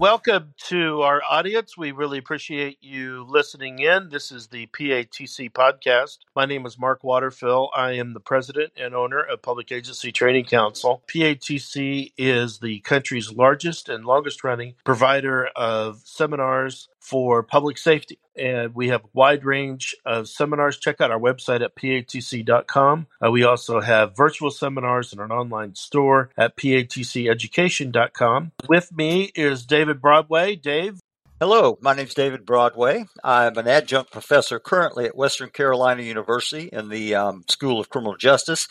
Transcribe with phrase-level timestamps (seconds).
[0.00, 1.76] Welcome to our audience.
[1.76, 4.08] We really appreciate you listening in.
[4.08, 6.20] This is the PATC podcast.
[6.34, 7.68] My name is Mark Waterfill.
[7.76, 11.02] I am the president and owner of Public Agency Training Council.
[11.06, 18.18] PATC is the country's largest and longest running provider of seminars for public safety.
[18.36, 20.78] And we have a wide range of seminars.
[20.78, 23.06] Check out our website at patc.com.
[23.24, 28.52] Uh, we also have virtual seminars and an online store at patceducation.com.
[28.68, 30.56] With me is David Broadway.
[30.56, 31.00] Dave.
[31.42, 33.06] Hello, my name is David Broadway.
[33.24, 38.14] I'm an adjunct professor currently at Western Carolina University in the um, School of Criminal
[38.14, 38.68] Justice.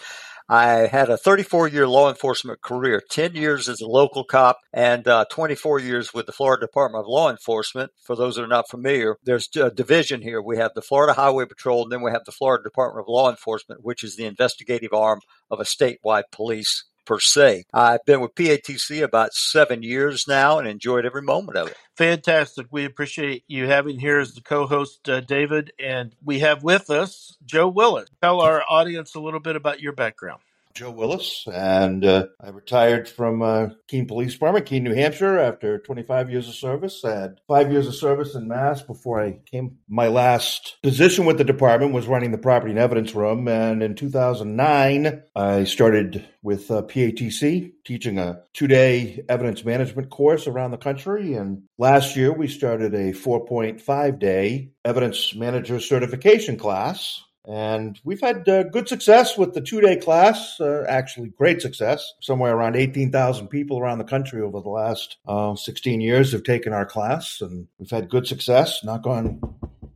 [0.50, 5.08] I had a 34 year law enforcement career, 10 years as a local cop and
[5.08, 7.92] uh, 24 years with the Florida Department of Law Enforcement.
[8.04, 10.42] For those that are not familiar, there's a division here.
[10.42, 13.30] We have the Florida Highway Patrol and then we have the Florida Department of Law
[13.30, 15.20] Enforcement, which is the investigative arm
[15.52, 17.64] of a statewide police per se.
[17.74, 21.78] I've been with PATC about seven years now and enjoyed every moment of it.
[21.98, 22.68] Fantastic.
[22.72, 25.74] We appreciate you having here as the co host, uh, David.
[25.80, 28.10] And we have with us Joe Willis.
[28.22, 30.42] Tell our audience a little bit about your background.
[30.74, 35.80] Joe Willis, and uh, I retired from uh, Keene Police Department, Keene, New Hampshire, after
[35.80, 37.04] 25 years of service.
[37.04, 39.78] I had five years of service in Mass before I came.
[39.90, 43.96] My last position with the department was running the property and evidence room, and in
[43.96, 51.34] 2009, I started with uh, PATC, teaching a two-day evidence management course around the country.
[51.34, 58.48] And last year, we started a 4.5 day evidence manager certification class and we've had
[58.48, 62.14] uh, good success with the two day class, uh, actually, great success.
[62.22, 66.74] Somewhere around 18,000 people around the country over the last uh, 16 years have taken
[66.74, 69.42] our class, and we've had good success, knock on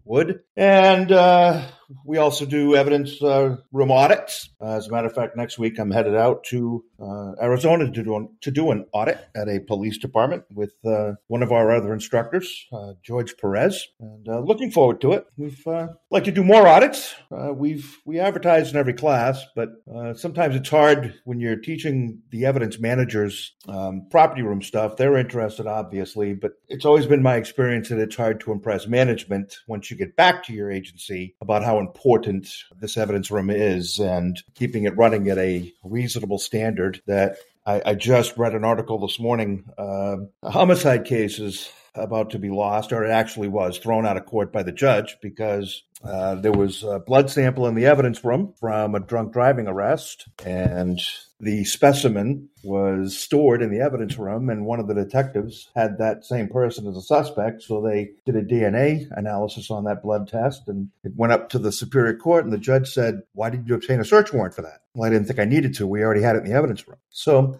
[0.03, 0.41] wood.
[0.57, 1.67] And uh,
[2.05, 4.49] we also do evidence uh, room audits.
[4.61, 8.03] Uh, as a matter of fact, next week I'm headed out to uh, Arizona to
[8.03, 11.71] do, an, to do an audit at a police department with uh, one of our
[11.71, 15.25] other instructors, uh, George Perez, and uh, looking forward to it.
[15.37, 15.61] We've
[16.09, 17.15] like to do more audits.
[17.55, 19.69] we've we advertise in every class, but
[20.15, 24.97] sometimes it's hard when you're teaching the evidence managers um, property room stuff.
[24.97, 29.57] They're interested, obviously, but it's always been my experience that it's hard to impress management
[29.67, 32.47] once you get back to your agency about how important
[32.79, 37.93] this evidence room is and keeping it running at a reasonable standard that I, I
[37.95, 39.65] just read an article this morning.
[39.77, 44.51] Uh, homicide cases about to be lost, or it actually was thrown out of court
[44.51, 48.95] by the judge because uh, there was a blood sample in the evidence room from
[48.95, 50.99] a drunk driving arrest, and
[51.43, 54.49] the specimen was stored in the evidence room.
[54.49, 58.35] And one of the detectives had that same person as a suspect, so they did
[58.35, 62.45] a DNA analysis on that blood test, and it went up to the Superior Court,
[62.45, 65.13] and the judge said, "Why did you obtain a search warrant for that?" Well, I
[65.13, 65.87] didn't think I needed to.
[65.87, 66.97] We already had it in the evidence room.
[67.09, 67.57] So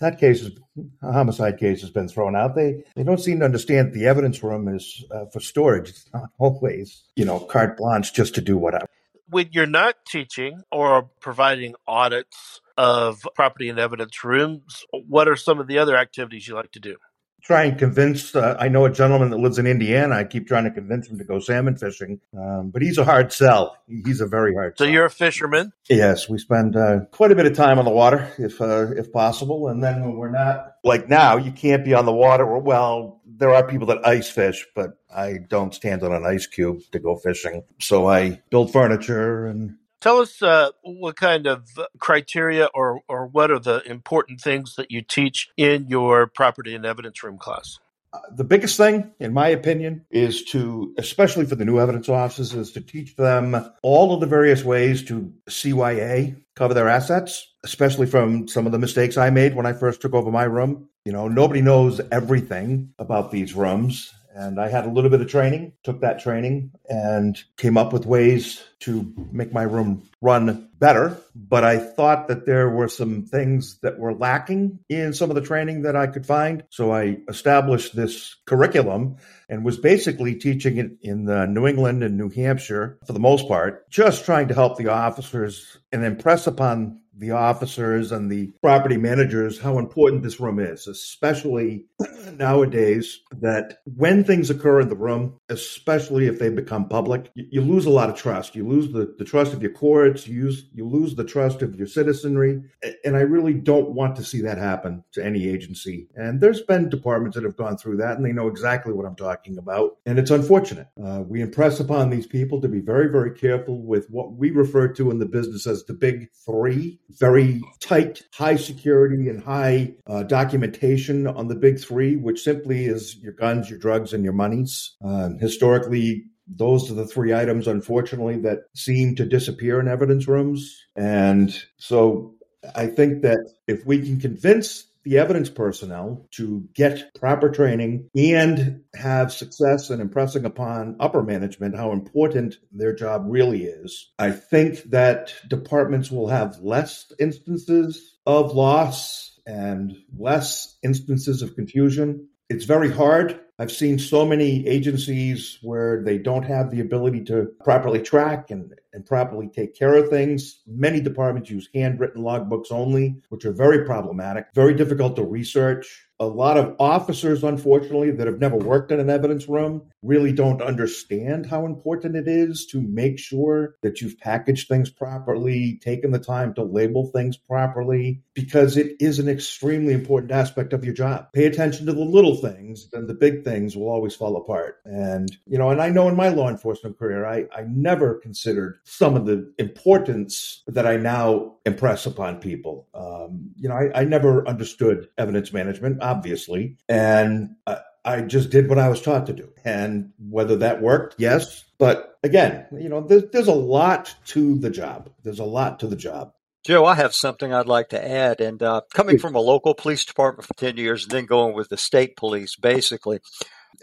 [0.00, 0.58] that case is
[1.02, 2.54] a homicide case has been thrown out.
[2.54, 5.90] They they don't seem to understand the evidence room is uh, for storage.
[5.90, 8.86] It's not always you know carte blanche just to do whatever.
[9.34, 15.58] When you're not teaching or providing audits of property and evidence rooms, what are some
[15.58, 16.98] of the other activities you like to do?
[17.44, 18.34] try and convince.
[18.34, 20.16] Uh, I know a gentleman that lives in Indiana.
[20.16, 23.32] I keep trying to convince him to go salmon fishing, um, but he's a hard
[23.32, 23.76] sell.
[23.86, 24.78] He's a very hard.
[24.78, 24.92] So sell.
[24.92, 25.72] you're a fisherman.
[25.88, 29.12] Yes, we spend uh, quite a bit of time on the water, if uh, if
[29.12, 32.46] possible, and then when we're not, like now, you can't be on the water.
[32.58, 36.82] Well, there are people that ice fish, but I don't stand on an ice cube
[36.92, 37.62] to go fishing.
[37.80, 41.66] So I build furniture and Tell us uh, what kind of
[41.98, 46.84] criteria or, or what are the important things that you teach in your property and
[46.84, 47.78] evidence room class?
[48.12, 52.52] Uh, the biggest thing, in my opinion, is to, especially for the new evidence officers,
[52.52, 58.06] is to teach them all of the various ways to CYA, cover their assets, especially
[58.06, 60.90] from some of the mistakes I made when I first took over my room.
[61.04, 64.12] You know, nobody knows everything about these rooms.
[64.36, 68.04] And I had a little bit of training, took that training, and came up with
[68.04, 71.16] ways to make my room run better.
[71.36, 75.40] But I thought that there were some things that were lacking in some of the
[75.40, 76.64] training that I could find.
[76.70, 79.18] So I established this curriculum
[79.48, 83.88] and was basically teaching it in New England and New Hampshire for the most part,
[83.88, 89.60] just trying to help the officers and impress upon the officers and the property managers
[89.60, 91.86] how important this room is, especially
[92.32, 97.60] nowadays that when things occur in the room, especially if they become public, you, you,
[97.60, 98.54] lose a lot of trust.
[98.54, 101.76] You lose the, the trust of your courts, you, use, you lose the trust of
[101.76, 102.62] your citizenry.
[103.04, 106.08] And I really don't want to see that happen to any agency.
[106.14, 109.16] And there's been departments that have gone through that and they know exactly what I'm
[109.16, 109.98] talking about.
[110.06, 110.88] And it's unfortunate.
[111.02, 114.88] Uh, we impress upon these people to be very, very careful with what we refer
[114.88, 120.22] to in the business as the big three very tight, high security and high uh,
[120.22, 124.96] documentation on the big three which simply is your guns, your drugs, and your monies.
[125.02, 130.84] Um, historically, those are the three items, unfortunately, that seem to disappear in evidence rooms.
[130.96, 132.34] And so
[132.74, 138.82] I think that if we can convince the evidence personnel to get proper training and
[138.94, 144.12] have success in impressing upon upper management how important their job really is.
[144.18, 152.28] I think that departments will have less instances of loss and less instances of confusion.
[152.48, 157.52] It's very hard I've seen so many agencies where they don't have the ability to
[157.62, 160.62] properly track and, and properly take care of things.
[160.66, 166.26] Many departments use handwritten logbooks only, which are very problematic, very difficult to research a
[166.26, 171.46] lot of officers, unfortunately, that have never worked in an evidence room really don't understand
[171.46, 176.52] how important it is to make sure that you've packaged things properly, taken the time
[176.54, 181.26] to label things properly, because it is an extremely important aspect of your job.
[181.32, 184.76] Pay attention to the little things, then the big things will always fall apart.
[184.84, 188.78] And, you know, and I know in my law enforcement career, I, I never considered
[188.84, 192.88] some of the importance that I now impress upon people.
[192.94, 196.76] Um, you know, I, I never understood evidence management obviously.
[196.88, 199.50] And I, I just did what I was taught to do.
[199.64, 201.64] And whether that worked, yes.
[201.78, 205.10] But again, you know, there's, there's a lot to the job.
[205.22, 206.32] There's a lot to the job.
[206.64, 208.40] Joe, I have something I'd like to add.
[208.40, 211.68] And uh, coming from a local police department for 10 years and then going with
[211.68, 213.20] the state police, basically,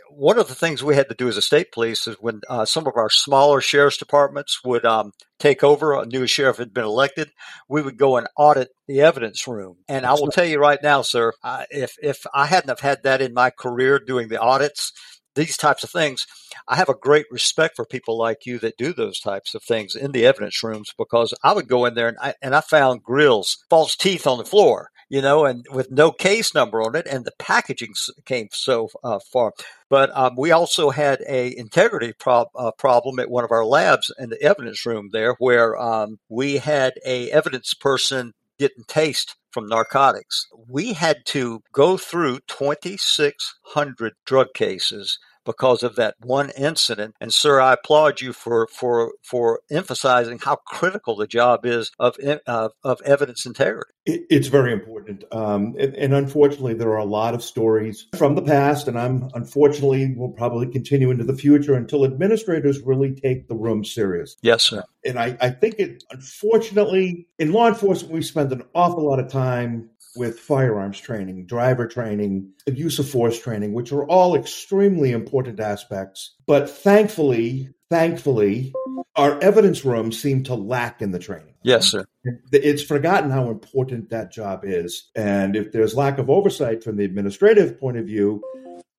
[0.10, 2.66] one of the things we had to do as a state police is when uh,
[2.66, 6.84] some of our smaller sheriff's departments would um, take over, a new sheriff had been
[6.84, 7.32] elected,
[7.68, 9.78] we would go and audit the evidence room.
[9.88, 11.34] And I will tell you right now, sir,
[11.70, 14.94] if if I hadn't have had that in my career doing the audits,
[15.36, 16.26] these types of things,
[16.68, 19.96] I have a great respect for people like you that do those types of things
[19.96, 23.04] in the evidence rooms because I would go in there and I, and I found
[23.04, 27.06] grills, false teeth on the floor you know, and with no case number on it,
[27.06, 27.94] and the packaging
[28.24, 29.52] came so uh, far.
[29.90, 34.10] But um, we also had a integrity prob- uh, problem at one of our labs
[34.18, 39.68] in the evidence room there, where um, we had a evidence person getting taste from
[39.68, 40.48] narcotics.
[40.70, 47.16] We had to go through 2,600 drug cases because of that one incident.
[47.20, 52.16] And sir, I applaud you for for for emphasizing how critical the job is of
[52.48, 53.92] uh, of evidence integrity.
[54.06, 58.42] It's very important, um, and, and, unfortunately, there are a lot of stories from the
[58.42, 63.54] past, and I'm unfortunately will probably continue into the future until administrators really take the
[63.54, 64.38] room serious.
[64.42, 64.84] Yes, sir.
[65.06, 69.32] And I, I think it, unfortunately, in law enforcement, we spend an awful lot of
[69.32, 75.60] time with firearms training, driver training, use of force training, which are all extremely important
[75.60, 76.36] aspects.
[76.46, 78.74] But thankfully, thankfully,
[79.16, 81.54] our evidence room seemed to lack in the training.
[81.64, 82.06] Yes, sir.
[82.52, 85.10] It's forgotten how important that job is.
[85.16, 88.42] And if there's lack of oversight from the administrative point of view,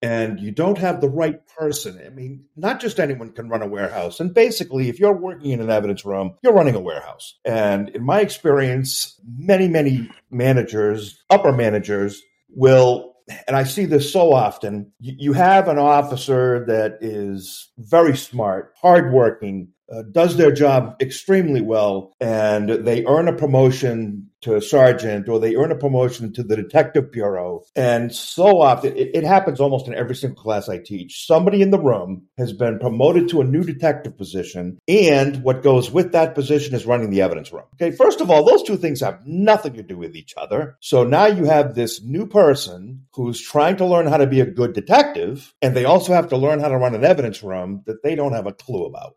[0.03, 2.01] and you don't have the right person.
[2.05, 4.19] I mean, not just anyone can run a warehouse.
[4.19, 7.39] And basically, if you're working in an evidence room, you're running a warehouse.
[7.45, 12.21] And in my experience, many, many managers, upper managers,
[12.55, 13.15] will,
[13.47, 19.69] and I see this so often, you have an officer that is very smart, hardworking,
[19.93, 25.41] uh, does their job extremely well, and they earn a promotion to a sergeant or
[25.41, 27.65] they earn a promotion to the detective bureau.
[27.75, 31.27] And so often, it, it, happens almost in every single class I teach.
[31.27, 35.91] Somebody in the room has been promoted to a new detective position, and what goes
[35.91, 37.65] with that position is running the evidence room.
[37.75, 40.77] Okay, first of all, those two things have nothing to do with each other.
[40.81, 44.47] So now you have this new person who's trying to learn how to be a
[44.47, 48.03] good detective, and they also have to learn how to run an evidence room that
[48.03, 49.17] they don't have a clue about.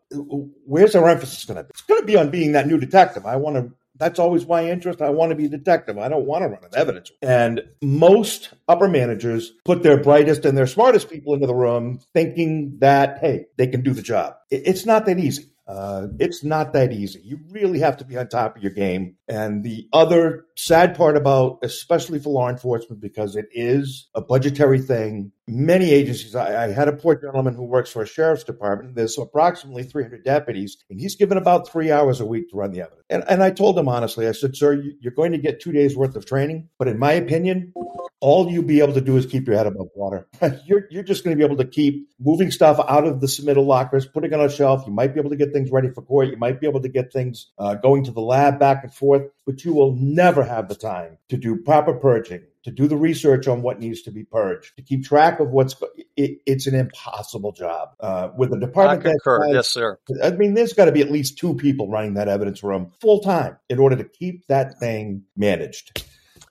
[0.64, 1.70] Where's our emphasis going to be?
[1.70, 3.26] It's going to be on being that new detective.
[3.26, 5.02] I want to that's always my interest.
[5.02, 5.98] I want to be a detective.
[5.98, 7.10] I don't want to run an evidence.
[7.22, 12.78] And most upper managers put their brightest and their smartest people into the room thinking
[12.80, 14.34] that, hey, they can do the job.
[14.50, 15.52] It's not that easy.
[15.66, 17.20] Uh, it's not that easy.
[17.24, 19.16] You really have to be on top of your game.
[19.28, 24.80] And the other sad part about, especially for law enforcement, because it is a budgetary
[24.80, 28.94] thing, many agencies, I, I, had a poor gentleman who works for a sheriff's department.
[28.94, 32.80] There's approximately 300 deputies, and he's given about three hours a week to run the
[32.80, 33.04] evidence.
[33.10, 35.96] And, and I told him honestly, I said, sir, you're going to get two days
[35.96, 36.68] worth of training.
[36.78, 37.72] But in my opinion,
[38.20, 40.26] all you'll be able to do is keep your head above water.
[40.66, 43.66] you're, you're just going to be able to keep moving stuff out of the submittal
[43.66, 44.84] lockers, putting on a shelf.
[44.86, 46.28] You might be able to get things ready for court.
[46.28, 49.22] You might be able to get things uh, going to the lab back and forth,
[49.44, 53.48] but you will never have the time to do proper purging, to do the research
[53.48, 55.74] on what needs to be purged, to keep track of what's.
[56.16, 59.06] It, it's an impossible job uh, with a department.
[59.06, 59.46] I concur.
[59.46, 59.98] Has, yes, sir.
[60.22, 63.20] I mean, there's got to be at least two people running that evidence room full
[63.20, 66.02] time in order to keep that thing managed.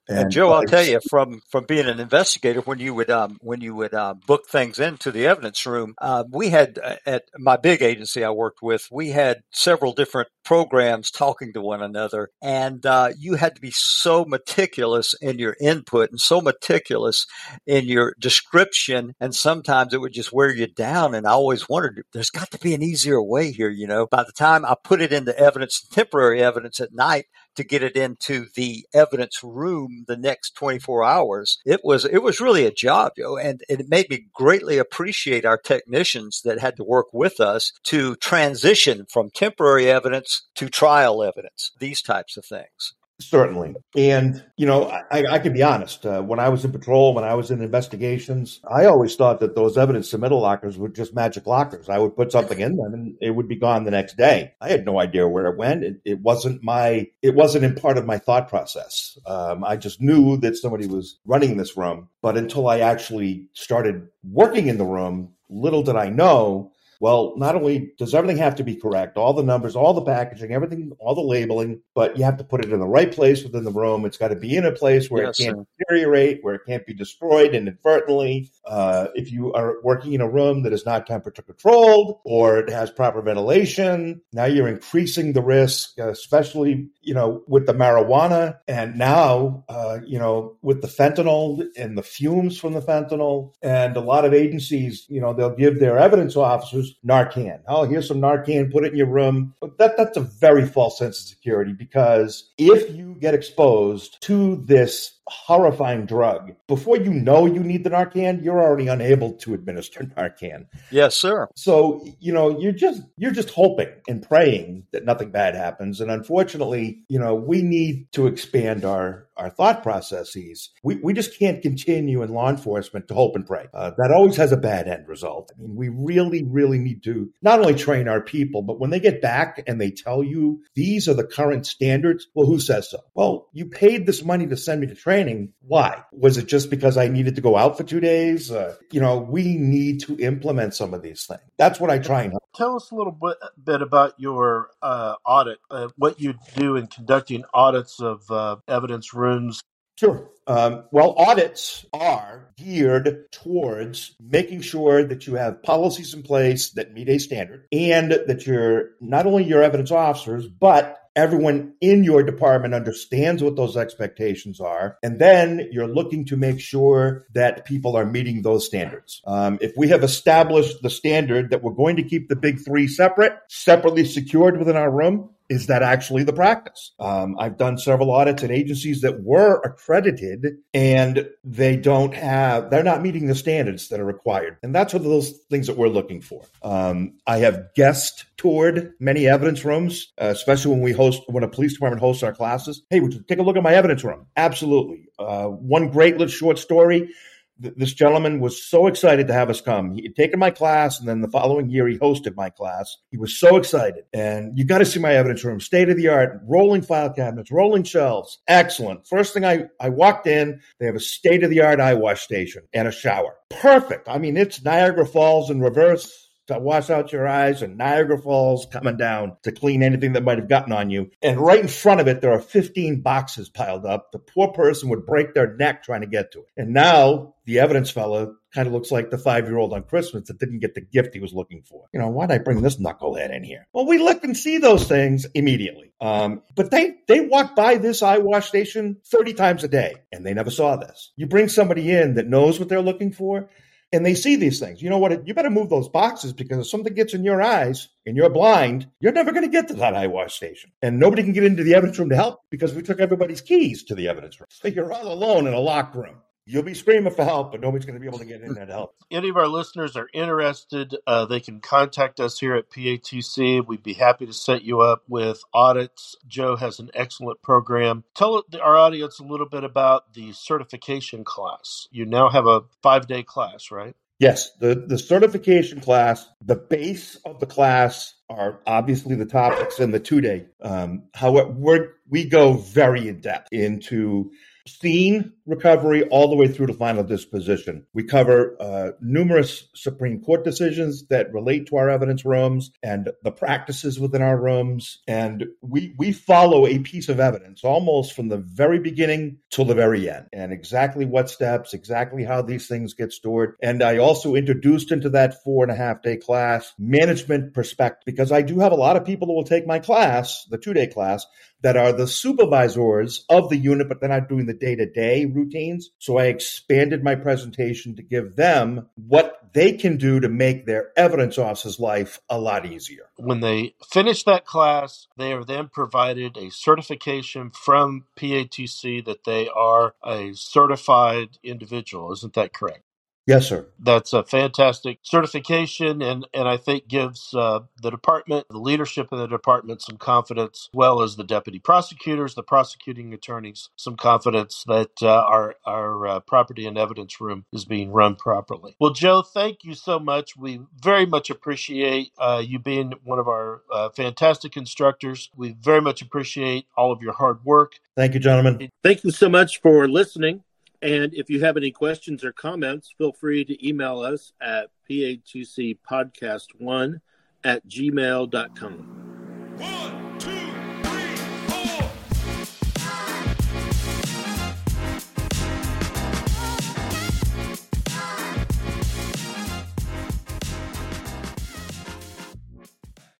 [0.07, 3.37] And, and Joe, I'll tell you from from being an investigator, when you would um,
[3.41, 7.23] when you would uh, book things into the evidence room, uh, we had uh, at
[7.37, 12.29] my big agency I worked with, we had several different programs talking to one another,
[12.41, 17.25] and uh, you had to be so meticulous in your input and so meticulous
[17.65, 21.13] in your description, and sometimes it would just wear you down.
[21.13, 24.07] And I always wondered, there's got to be an easier way here, you know.
[24.09, 27.25] By the time I put it into evidence, temporary evidence at night,
[27.55, 31.59] to get it into the evidence room the next 24 hours.
[31.65, 35.45] It was it was really a job, you know, and it made me greatly appreciate
[35.45, 41.23] our technicians that had to work with us to transition from temporary evidence to trial
[41.23, 42.93] evidence, these types of things.
[43.21, 43.75] Certainly.
[43.95, 46.05] And, you know, I, I can be honest.
[46.05, 49.55] Uh, when I was in patrol, when I was in investigations, I always thought that
[49.55, 51.87] those evidence submittal lockers were just magic lockers.
[51.87, 54.53] I would put something in them and it would be gone the next day.
[54.59, 55.85] I had no idea where it went.
[55.85, 59.17] It, it wasn't my, it wasn't in part of my thought process.
[59.25, 62.09] Um, I just knew that somebody was running this room.
[62.21, 67.55] But until I actually started working in the room, little did I know well, not
[67.55, 71.15] only does everything have to be correct, all the numbers, all the packaging, everything, all
[71.15, 74.05] the labeling, but you have to put it in the right place within the room.
[74.05, 75.65] It's got to be in a place where yes, it can't sir.
[75.79, 78.51] deteriorate, where it can't be destroyed inadvertently.
[78.65, 82.69] Uh, if you are working in a room that is not temperature controlled or it
[82.69, 88.97] has proper ventilation, now you're increasing the risk, especially you know with the marijuana, and
[88.97, 94.01] now uh, you know with the fentanyl and the fumes from the fentanyl, and a
[94.01, 97.61] lot of agencies, you know, they'll give their evidence officers Narcan.
[97.67, 99.53] Oh, here's some Narcan, put it in your room.
[99.61, 104.57] But that that's a very false sense of security because if you get exposed to
[104.65, 106.53] this horrifying drug.
[106.67, 110.67] Before you know you need the Narcan, you're already unable to administer Narcan.
[110.91, 111.47] Yes, sir.
[111.55, 116.01] So, you know, you're just you're just hoping and praying that nothing bad happens.
[116.01, 120.69] And unfortunately, you know, we need to expand our our thought processes.
[120.83, 123.67] We, we just can't continue in law enforcement to hope and pray.
[123.73, 125.51] Uh, that always has a bad end result.
[125.57, 128.99] I mean, we really, really need to not only train our people, but when they
[128.99, 132.99] get back and they tell you these are the current standards, well, who says so?
[133.13, 135.53] Well, you paid this money to send me to training.
[135.61, 136.03] Why?
[136.11, 138.51] Was it just because I needed to go out for two days?
[138.51, 141.41] Uh, you know, we need to implement some of these things.
[141.57, 145.59] That's what I try and tell us a little bit, bit about your uh, audit,
[145.69, 149.61] uh, what you do in conducting audits of uh, evidence rooms.
[149.97, 150.29] Sure.
[150.47, 156.93] Um, well, audits are geared towards making sure that you have policies in place that
[156.93, 162.23] meet a standard and that you're not only your evidence officers, but everyone in your
[162.23, 164.97] department understands what those expectations are.
[165.01, 169.21] And then you're looking to make sure that people are meeting those standards.
[169.25, 172.87] Um, if we have established the standard that we're going to keep the big three
[172.87, 176.91] separate, separately secured within our room, is that actually the practice?
[176.99, 182.83] Um, I've done several audits at agencies that were accredited and they don't have, they're
[182.83, 184.57] not meeting the standards that are required.
[184.63, 186.43] And that's one of those things that we're looking for.
[186.63, 191.47] Um, I have guest toured many evidence rooms, uh, especially when we host, when a
[191.47, 192.83] police department hosts our classes.
[192.89, 194.27] Hey, would you take a look at my evidence room?
[194.35, 195.07] Absolutely.
[195.17, 197.09] Uh, one great little short story
[197.57, 199.93] this gentleman was so excited to have us come.
[199.93, 202.97] He had taken my class, and then the following year he hosted my class.
[203.11, 204.03] He was so excited.
[204.13, 207.51] And you got to see my evidence room, state of the art, rolling file cabinets,
[207.51, 208.39] rolling shelves.
[208.47, 209.07] Excellent.
[209.07, 212.21] First thing I, I walked in, they have a state of the art eye wash
[212.21, 213.35] station and a shower.
[213.49, 214.09] Perfect.
[214.09, 218.67] I mean, it's Niagara Falls in reverse to wash out your eyes and Niagara Falls
[218.71, 221.09] coming down to clean anything that might have gotten on you.
[221.21, 224.11] And right in front of it, there are 15 boxes piled up.
[224.11, 226.47] The poor person would break their neck trying to get to it.
[226.57, 230.27] And now the evidence fellow kind of looks like the five year old on Christmas
[230.27, 231.85] that didn't get the gift he was looking for.
[231.93, 233.67] You know, why'd I bring this knucklehead in here?
[233.73, 235.91] Well, we look and see those things immediately.
[235.99, 240.25] Um, but they, they walk by this eye wash station 30 times a day and
[240.25, 241.11] they never saw this.
[241.15, 243.49] You bring somebody in that knows what they're looking for
[243.95, 244.81] and they see these things.
[244.81, 245.25] You know what?
[245.25, 248.89] You better move those boxes because if something gets in your eyes and you're blind,
[248.99, 250.71] you're never going to get to that eye wash station.
[250.81, 253.83] And nobody can get into the evidence room to help because we took everybody's keys
[253.85, 254.47] to the evidence room.
[254.49, 256.17] So you're all alone in a locked room.
[256.47, 258.67] You'll be screaming for help, but nobody's going to be able to get in there
[258.67, 258.95] to help.
[259.11, 263.65] Any of our listeners are interested, uh, they can contact us here at PATC.
[263.65, 266.15] We'd be happy to set you up with audits.
[266.27, 268.03] Joe has an excellent program.
[268.13, 271.87] Tell our audience a little bit about the certification class.
[271.89, 273.95] You now have a five day class, right?
[274.19, 279.91] Yes, the, the certification class, the base of the class are obviously the topics in
[279.91, 280.45] the two day.
[280.61, 284.31] Um, however, we we go very in depth into
[284.67, 287.85] scene recovery all the way through to final disposition.
[287.93, 293.31] We cover uh, numerous Supreme Court decisions that relate to our evidence rooms and the
[293.31, 294.99] practices within our rooms.
[295.07, 299.75] And we, we follow a piece of evidence almost from the very beginning till the
[299.75, 303.55] very end and exactly what steps, exactly how these things get stored.
[303.61, 308.31] And I also introduced into that four and a half day class management perspective because
[308.31, 310.87] I do have a lot of people that will take my class, the two day
[310.87, 311.25] class,
[311.61, 315.25] that are the supervisors of the unit, but they're not doing the day to day
[315.35, 315.91] routines.
[315.99, 320.91] So I expanded my presentation to give them what they can do to make their
[320.97, 323.09] evidence officer's life a lot easier.
[323.17, 329.47] When they finish that class, they are then provided a certification from PATC that they
[329.47, 332.11] are a certified individual.
[332.11, 332.83] Isn't that correct?
[333.27, 333.65] Yes, sir.
[333.79, 339.17] That's a fantastic certification, and, and I think gives uh, the department, the leadership of
[339.17, 344.63] the department, some confidence, as well as the deputy prosecutors, the prosecuting attorneys, some confidence
[344.67, 348.75] that uh, our our uh, property and evidence room is being run properly.
[348.79, 350.37] Well, Joe, thank you so much.
[350.37, 355.31] We very much appreciate uh, you being one of our uh, fantastic instructors.
[355.35, 357.79] We very much appreciate all of your hard work.
[357.95, 358.69] Thank you, gentlemen.
[358.83, 360.43] Thank you so much for listening.
[360.85, 367.01] And if you have any questions or comments, feel free to email us at PATCpodcast1
[367.43, 369.55] at gmail.com.
[369.57, 370.04] One.